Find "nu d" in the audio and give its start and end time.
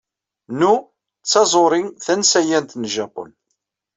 0.59-0.85